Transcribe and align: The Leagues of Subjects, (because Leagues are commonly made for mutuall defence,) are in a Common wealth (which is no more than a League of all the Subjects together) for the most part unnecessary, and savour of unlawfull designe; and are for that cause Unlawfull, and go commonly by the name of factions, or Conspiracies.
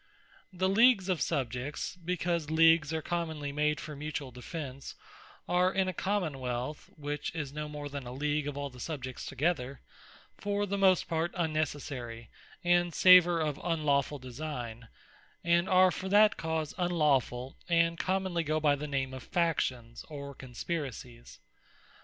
The 0.51 0.67
Leagues 0.67 1.09
of 1.09 1.21
Subjects, 1.21 1.95
(because 1.95 2.49
Leagues 2.49 2.91
are 2.91 3.03
commonly 3.03 3.51
made 3.51 3.79
for 3.79 3.95
mutuall 3.95 4.33
defence,) 4.33 4.95
are 5.47 5.71
in 5.71 5.87
a 5.87 5.93
Common 5.93 6.39
wealth 6.39 6.89
(which 6.97 7.29
is 7.35 7.53
no 7.53 7.69
more 7.69 7.87
than 7.87 8.07
a 8.07 8.11
League 8.11 8.47
of 8.47 8.57
all 8.57 8.71
the 8.71 8.79
Subjects 8.79 9.27
together) 9.27 9.79
for 10.39 10.65
the 10.65 10.75
most 10.75 11.07
part 11.07 11.31
unnecessary, 11.35 12.31
and 12.63 12.95
savour 12.95 13.39
of 13.39 13.57
unlawfull 13.57 14.17
designe; 14.19 14.87
and 15.43 15.69
are 15.69 15.91
for 15.91 16.09
that 16.09 16.35
cause 16.35 16.73
Unlawfull, 16.79 17.53
and 17.69 17.95
go 17.99 18.03
commonly 18.03 18.43
by 18.43 18.75
the 18.75 18.87
name 18.87 19.13
of 19.13 19.21
factions, 19.21 20.03
or 20.09 20.33
Conspiracies. 20.33 21.39